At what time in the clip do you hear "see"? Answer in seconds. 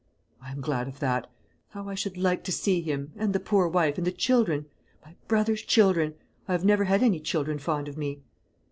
2.51-2.81